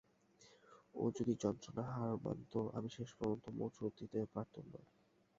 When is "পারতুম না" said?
4.33-4.81